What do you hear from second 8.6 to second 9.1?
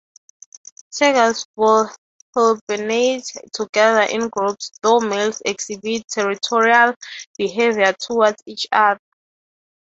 other.